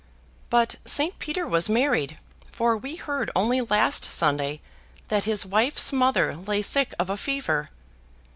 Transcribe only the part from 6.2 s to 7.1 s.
lay sick